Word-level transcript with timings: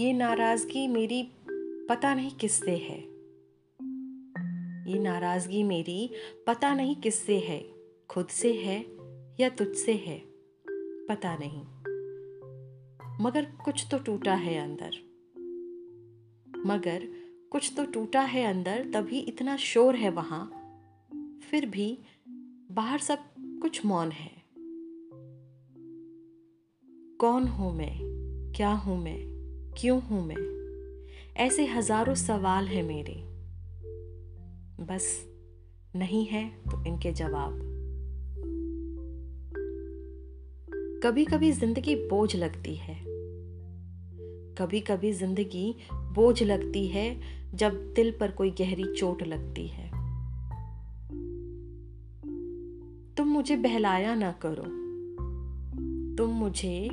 नाराज़गी 0.00 0.88
मेरी 0.88 1.22
पता 1.88 2.14
नहीं 2.14 2.30
किससे 2.30 2.76
है। 2.76 2.98
ये 4.92 4.98
नाराज़गी 4.98 5.62
मेरी 5.62 6.10
पता 6.46 6.74
नहीं 6.74 6.96
किससे 6.96 7.38
है, 7.38 7.74
खुद 8.08 8.26
से 8.26 8.52
है 8.52 8.86
या 9.40 9.48
तुझसे 9.48 9.92
है, 9.92 10.22
पता 11.08 11.36
नहीं। 11.40 11.60
मगर 13.24 13.44
कुछ 13.64 13.86
तो 13.90 13.98
टूटा 13.98 14.34
है 14.34 14.58
अंदर। 14.58 14.90
मगर 16.66 17.08
कुछ 17.50 17.72
तो 17.76 17.84
टूटा 17.84 18.20
है 18.20 18.44
अंदर, 18.44 18.90
तभी 18.94 19.18
इतना 19.18 19.56
शोर 19.56 19.96
है 19.96 20.10
वहाँ। 20.10 20.46
फिर 21.50 21.66
भी 21.66 21.98
बाहर 22.72 22.98
सब 22.98 23.18
कुछ 23.38 23.86
मौन 23.86 24.10
है। 24.10 24.42
कौन 27.16 27.44
हूँ 27.44 27.76
मैं? 27.76 27.98
क्या 28.56 28.72
हूँ 28.72 29.04
मैं? 29.04 29.31
क्यों 29.78 30.02
हूँ 30.02 30.26
मैं? 30.26 30.36
ऐसे 31.36 31.66
हज़ारों 31.66 32.14
सवाल 32.14 32.66
हैं 32.66 32.82
मेरे। 32.82 33.12
बस 34.84 35.26
नहीं 35.96 36.26
है 36.26 36.48
तो 36.48 36.84
इनके 36.84 37.12
जवाब। 37.12 37.58
कभी 41.04 41.24
कभी 41.24 41.52
ज़िंदगी 41.52 41.94
बोझ 41.94 42.36
लगती 42.36 42.74
है। 42.74 42.96
कभी 44.54 44.80
कभी 44.80 45.12
ज़िंदगी 45.12 45.76
बोझ 45.94 46.42
लगती 46.42 46.86
है 46.86 47.20
जब 47.54 47.92
दिल 47.96 48.16
पर 48.20 48.30
कोई 48.30 48.50
गहरी 48.50 48.84
चोट 48.84 49.22
लगती 49.22 49.66
है। 49.66 49.90
तुम 53.14 53.28
मुझे 53.28 53.56
बहलाया 53.56 54.14
ना 54.14 54.32
करो। 54.32 54.62
तुम 56.16 56.30
मुझे 56.30 56.90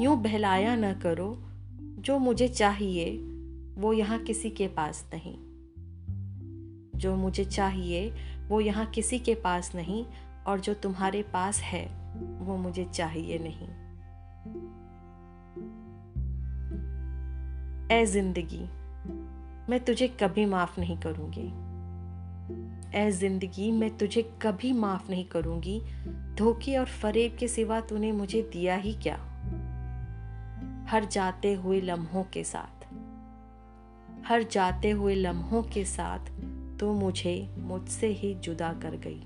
यूँ 0.00 0.22
बहलाया 0.22 0.76
ना 0.76 0.92
करो 0.92 1.42
जो 2.00 2.18
मुझे 2.18 2.48
चाहिए, 2.48 3.18
वो 3.78 3.92
यहाँ 3.92 4.18
किसी 4.18 4.50
के 4.50 4.68
पास 4.68 5.10
नहीं। 5.14 5.36
जो 6.98 7.16
मुझे 7.16 7.44
चाहिए, 7.44 8.14
वो 8.48 8.60
यहाँ 8.60 8.86
किसी 8.86 9.18
के 9.18 9.34
पास 9.34 9.74
नहीं, 9.74 10.06
और 10.46 10.60
जो 10.60 10.74
तुम्हारे 10.74 11.22
पास 11.22 11.60
है, 11.60 11.86
वो 12.40 12.56
मुझे 12.56 12.84
चाहिए 12.84 13.38
नहीं। 13.38 13.68
ए 17.98 18.06
ज़िंदगी, 18.06 18.64
मैं 19.70 19.80
तुझे 19.80 20.08
कभी 20.08 20.46
माफ़ 20.46 20.80
नहीं 20.80 20.98
करूँगी। 20.98 21.48
ए 22.98 23.10
ज़िंदगी, 23.10 23.72
मैं 23.72 23.96
तुझे 23.98 24.22
कभी 24.42 24.72
माफ़ 24.72 25.10
नहीं 25.10 25.24
करूँगी। 25.24 25.80
धोखे 26.34 26.76
और 26.76 26.86
फरेब 26.86 27.36
के 27.40 27.48
सिवा 27.48 27.80
तूने 27.80 28.12
मुझे 28.12 28.42
दिया 28.42 28.76
ही 28.76 28.92
क्या? 28.92 29.29
हर 30.90 31.04
जाते 31.04 31.54
हुए 31.54 31.80
लम्हों 31.80 32.24
के 32.24 32.44
साथ। 32.44 32.84
हर 34.26 34.42
जाते 34.42 34.90
हुए 34.90 35.14
लम्हों 35.14 35.62
के 35.62 35.84
साथ 35.84 36.18
तो 36.80 36.92
मुझे 36.92 37.54
मुझसे 37.58 38.06
ही 38.06 38.34
जुदा 38.34 38.72
कर 38.72 38.96
गई। 38.96 39.22